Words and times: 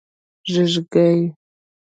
🦔 0.45 0.47
ږېږګۍ 0.71 1.19